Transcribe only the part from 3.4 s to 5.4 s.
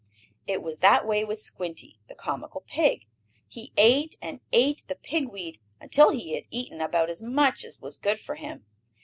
He ate and ate the pig